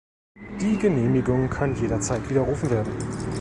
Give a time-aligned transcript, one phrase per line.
[0.59, 2.91] Die Genehmigung kann jederzeit widerrufen werden.